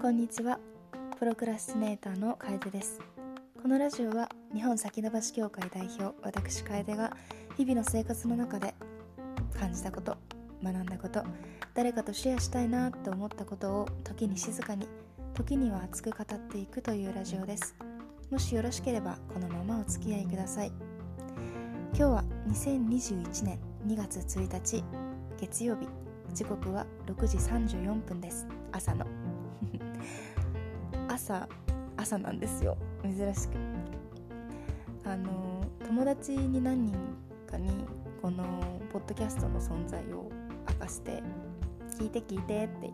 [0.00, 0.60] こんにちは。
[1.18, 3.00] プロクラスティネーターの楓です。
[3.60, 7.16] このラジオは日本先延ばし協会代表私楓が
[7.56, 8.76] 日々の生活の中で
[9.58, 10.16] 感じたこと
[10.62, 11.24] 学んだこと
[11.74, 14.86] 誰かとシェアしたいなって思ったことを時に静かに
[15.34, 17.74] 時には熱く語っていくというラジオです。
[18.30, 20.70] もしよろしければこのままお付き合いください。
[21.92, 24.84] 今日は2021年2月1日
[25.40, 25.88] 月曜日。
[26.32, 28.46] 時刻は6時34分です。
[28.70, 29.04] 朝の。
[31.18, 31.48] 朝
[31.96, 32.78] 朝なんですよ。
[33.02, 33.56] 珍しく。
[35.04, 36.94] あの友達に何人
[37.50, 37.70] かに
[38.22, 38.44] この
[38.92, 40.30] ポッドキャストの存在を
[40.68, 41.20] 明かして
[41.98, 42.92] 聞いて聞いてって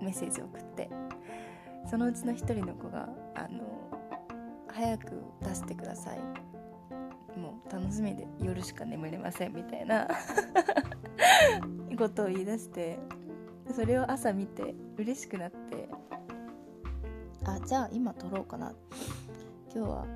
[0.00, 0.88] メッセージを送って
[1.90, 3.90] そのうちの一人の子があの
[4.68, 6.18] 早く出してください。
[7.36, 10.08] もう楽しみで夜しか眠れませんみたいな
[11.98, 12.98] ことを言い出して
[13.74, 15.88] それを朝見て嬉しくなって
[17.46, 18.72] あじゃあ今撮ろうかな。
[19.74, 20.06] 今日は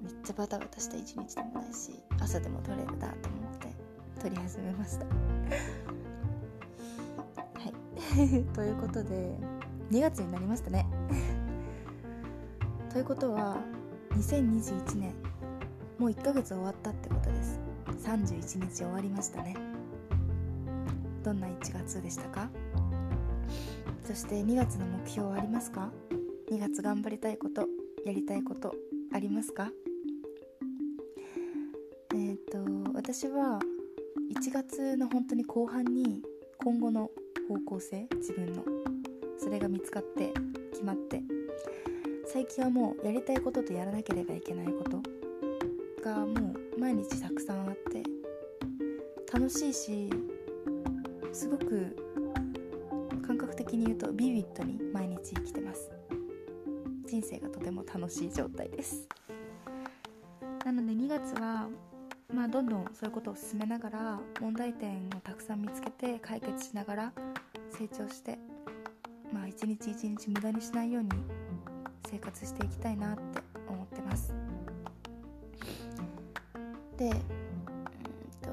[0.00, 3.68] めっちゃバタバタした一日でもないし朝でも撮れるなと思って
[4.20, 5.04] 撮り始めました。
[5.04, 5.10] は
[7.68, 8.44] い。
[8.54, 9.36] ということで
[9.90, 10.86] 2月になりましたね。
[12.90, 13.56] ということは
[14.12, 15.14] 2021年
[15.98, 17.60] もう1ヶ月終わったってことです。
[18.04, 19.56] 31日終わりましたね。
[21.22, 22.48] どんな1月でしたか？
[24.04, 25.90] そして2月の目標はありますか？
[26.52, 27.66] 2月頑張りたいこと
[28.04, 28.74] やりたいこと
[29.10, 29.70] ありますか？
[32.12, 32.36] えっ、ー、
[32.84, 33.58] と私は
[34.36, 36.20] 1月の本当に後半に
[36.58, 37.10] 今後の
[37.48, 38.62] 方向性自分の
[39.38, 40.34] それが見つかって
[40.72, 41.22] 決まって
[42.26, 45.00] 最近はもうやりたいこととやらなければいけないこと
[46.04, 48.02] がもう毎日たくさんあって
[49.32, 50.10] 楽しいし
[51.32, 51.96] すごく
[53.26, 56.01] 感覚的に言うとビビッドに毎日生きてます。
[57.12, 59.06] 人生がとても楽しい状態です。
[60.64, 61.68] なので2月は
[62.32, 67.12] まあどんどんそういうことを進めながら問題点をたくさん見つけて解決しながら
[67.70, 68.38] 成長して
[69.30, 71.10] まあ一日一日無駄にしないように
[72.10, 74.34] 生活していきたいなって思ってます。
[76.96, 77.12] で、うん
[78.40, 78.48] と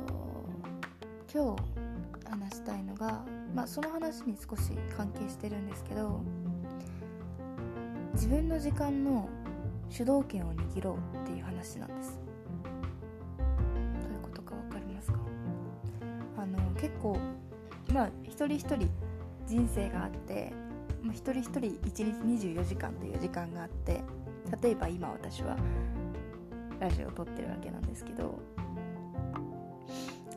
[1.33, 3.23] 今日話したいのが、
[3.55, 6.21] まあ、その話に少し関係してるんですけど
[8.19, 9.29] 自分の時間の
[9.89, 12.19] 主導権を握ろうっていう話なんです。
[13.37, 15.19] どういうことか分かりますか？
[16.37, 17.17] あの結構
[17.93, 18.89] まあ一人一人
[19.47, 20.51] 人生があって、
[21.01, 22.03] まあ、一人一人1日
[22.49, 24.03] 24時間という時間があって
[24.61, 25.55] 例えば今私は
[26.81, 28.37] ラジオを撮ってるわけなんですけど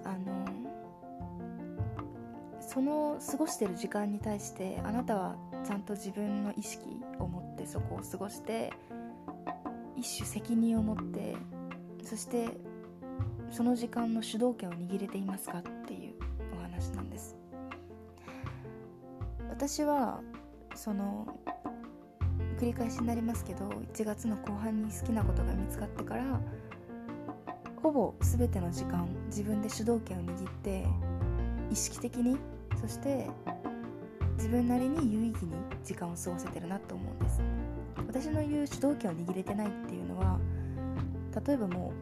[0.04, 0.47] あの
[2.60, 7.02] その過ごしてる時間に対してあなたはちゃんと自分の意識
[7.53, 8.73] ってそこを過ごして
[9.97, 11.37] 一種責任を持って
[12.03, 12.49] そして
[13.51, 16.15] その時間の主導権を握れていますかっていう
[16.57, 17.37] お話なんです。
[19.51, 20.21] 私は
[20.75, 21.27] その
[22.59, 26.41] 繰り返しになりますけど1月の後半に好きなことが見つかってから
[27.83, 30.87] ほぼ全ての時間自分で主導権を握って
[31.71, 32.39] 意識的に
[32.81, 33.29] そして
[34.42, 35.53] 自分なりに有意義に
[35.84, 37.41] 時間を過ごせてるなと思うんです。
[38.08, 40.41] 私の言う主導権を握れてないっていうのは
[41.47, 41.92] 例えばも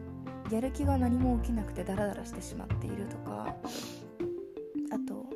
[0.49, 3.55] うやる気が何も起きなくてダラダラしてしまっているとか
[4.91, 5.29] あと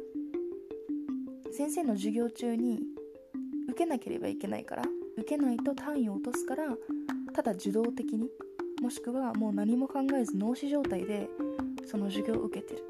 [1.55, 2.79] 先生の授業中に
[3.69, 4.83] 受けなければいけないから
[5.16, 6.63] 受けないと単位を落とすから
[7.35, 8.29] ただ受動的に
[8.81, 11.29] もしくはもう何も考えず脳死状態で
[11.85, 12.83] その授業を受けてる。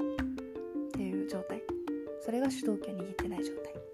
[0.88, 1.62] っていう状態。
[2.22, 3.85] それが主導権を握ってない状態。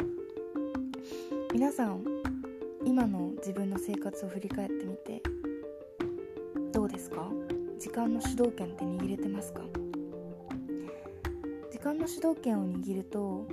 [1.54, 2.04] 皆さん
[2.86, 5.22] 今の自分の生活を振り返ってみて
[6.72, 7.28] どうですか？
[7.78, 9.62] 時間の主導権って握れてますか？
[11.72, 13.48] 時間の主導権を握ると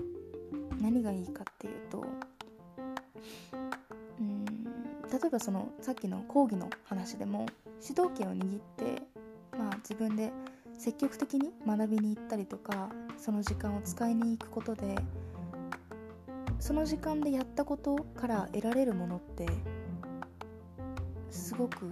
[0.80, 2.04] 何がいいかっていうと
[4.20, 7.46] うん例えばそのさっきの講義の話でも
[7.80, 9.02] 主導権を握って
[9.58, 10.30] まあ自分で
[10.78, 14.94] 積極的に学びに行ったりとかその時間を使いに行くことで
[16.58, 19.46] その時間でやったことから得られるものって
[21.30, 21.86] すごく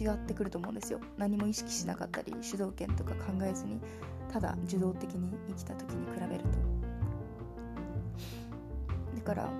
[0.00, 1.00] 違ってくると思うんですよ。
[1.16, 3.80] 何も意識しなかったり主導権とか考えずに
[4.32, 6.48] ただ受動的に生きた時に比べると。
[9.16, 9.50] だから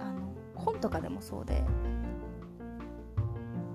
[0.00, 1.62] あの本とかでもそうで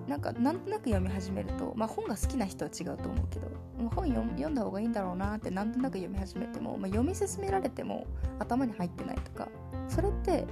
[0.07, 3.47] なんかなんとなく読み始めると、まあ、本が好きな人は違うと思うけど
[3.95, 8.05] 本読んだ方がいいんだろうなってなんとなく読み始めても、まあ、読み進められても
[8.37, 9.47] 頭に入ってないとか
[9.87, 10.45] それって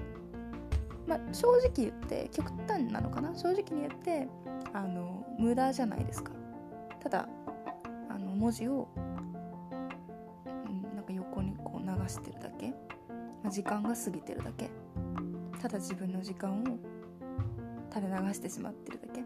[1.08, 3.36] まあ、正直言って極端なのかな？
[3.36, 4.30] 正直に言って
[4.72, 6.32] あの無駄じゃないですか。
[7.02, 7.28] ただ
[8.08, 12.70] あの文字を、うん、なんか横にこう流してるだけ、
[13.44, 14.70] まあ、時間が過ぎてるだけ。
[15.60, 16.64] ただ自分の時間を
[17.94, 19.24] 垂れ流してしまってるだけ。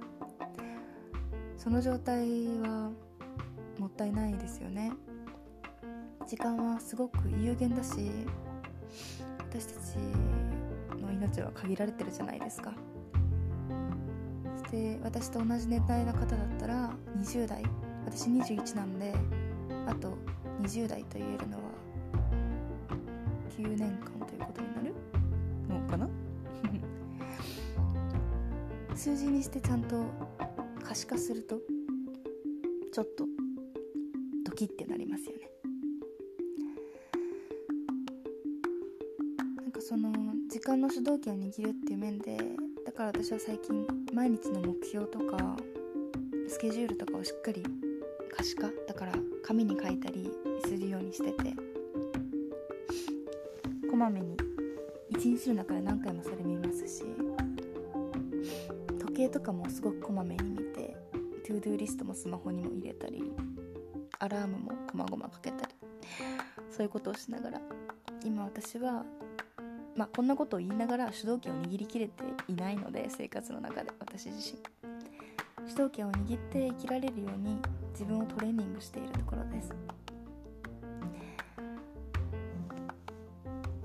[1.58, 2.90] その状態は
[3.78, 4.92] もったいないですよね。
[6.26, 8.10] 時間はすごく有限だし
[9.58, 9.96] 私たち
[11.02, 12.74] の命は限られてるじゃないですか。
[14.58, 17.64] そして私と同じ年代の方だったら20代。
[18.06, 19.14] 私21なんで
[19.88, 20.18] あと
[20.62, 21.64] 20代と言えるのは
[23.58, 24.94] 9年間ということになる？
[25.70, 26.10] のかな？
[28.94, 30.04] 数字にしてちゃんと
[30.84, 31.62] 可視化すると
[32.92, 33.26] ちょっと
[34.44, 35.50] ドキッてなりますよね
[39.88, 40.12] その
[40.50, 42.36] 時間の主導権を握るっていう面で
[42.88, 43.86] だから私は最近
[44.16, 45.56] 毎日の目標とか
[46.50, 47.64] スケジュールとかをしっかり
[48.36, 50.32] 可視化だから紙に書いたり
[50.66, 51.54] するようにしてて
[53.88, 54.36] こまめに
[55.08, 57.04] 一日の中で何回もそれ見ますし
[59.00, 60.98] 時計とかもすごくこまめに見て
[61.46, 63.22] トゥードゥーリストもスマホにも入れたり
[64.18, 65.76] アラームもこまごまかけたり
[66.72, 67.62] そういうことをしながら
[68.24, 69.06] 今私は
[69.96, 74.60] まあこんなことを言いながら主導権を握りきれていないので生活の中で私自身。
[75.68, 77.58] 主導権を握って生きられるように
[77.92, 79.72] 自分をトレーニングしているところです。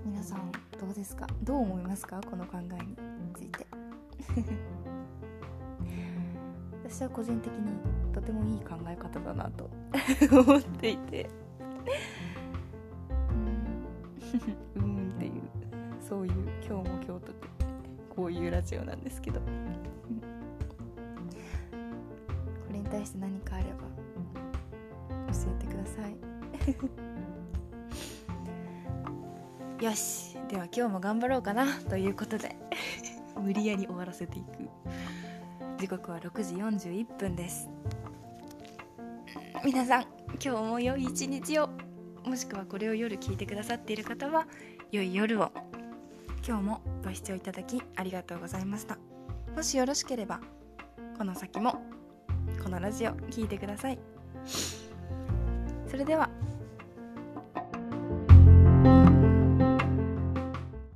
[0.04, 1.26] 皆さんどうですか？
[1.42, 2.20] どう思いますか？
[2.28, 2.96] この考えに
[3.34, 3.66] ついて。
[6.84, 7.70] 私は個人的に
[8.12, 9.70] とてもいい考え方だなと
[10.32, 11.30] 思っていて。
[14.76, 14.82] うん。
[14.82, 14.99] う ん
[16.10, 16.32] そういう
[16.66, 17.32] 今日も今日と
[18.16, 19.38] こういうラジオなんですけど。
[19.38, 19.46] こ
[22.72, 23.70] れに対して何かあれば
[25.32, 26.08] 教えてくださ
[29.78, 29.84] い。
[29.84, 30.36] よし。
[30.48, 32.56] では今日も頑張ろうかなということで。
[33.40, 34.68] 無理やり終わらせていく。
[35.78, 37.70] 時刻は6時41分です。
[39.64, 40.02] 皆さん
[40.44, 41.70] 今日も良い一日を
[42.24, 44.48] もしくはこれを夜聞いてくださっている方は
[44.90, 45.52] 良い夜を
[46.50, 48.98] 今日もご視聴いただきありがとうございました。
[49.54, 50.40] もしよろしければ
[51.16, 51.80] この先も
[52.60, 54.00] このラジオ聴いてください。
[55.88, 56.28] それでは